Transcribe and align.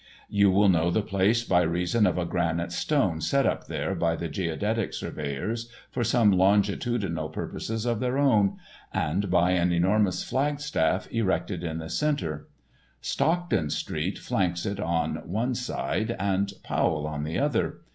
You 0.31 0.49
will 0.49 0.67
know 0.67 0.89
the 0.89 1.03
place 1.03 1.43
by 1.43 1.61
reason 1.61 2.07
of 2.07 2.17
a 2.17 2.25
granite 2.25 2.71
stone 2.71 3.21
set 3.21 3.45
up 3.45 3.67
there 3.67 3.93
by 3.93 4.15
the 4.15 4.29
Geodetic 4.29 4.95
surveyors, 4.95 5.69
for 5.91 6.03
some 6.03 6.31
longitudinal 6.31 7.29
purposes 7.29 7.85
of 7.85 7.99
their 7.99 8.17
own, 8.17 8.57
and 8.91 9.29
by 9.29 9.51
an 9.51 9.71
enormous 9.71 10.23
flagstaff 10.23 11.07
erected 11.11 11.63
in 11.63 11.77
the 11.77 11.87
center. 11.91 12.47
Stockton 12.99 13.69
street 13.69 14.17
flanks 14.17 14.65
it 14.65 14.79
on 14.79 15.17
one 15.29 15.53
side 15.53 16.15
and 16.17 16.51
Powell 16.63 17.05
on 17.05 17.23
the 17.23 17.37
other. 17.37 17.81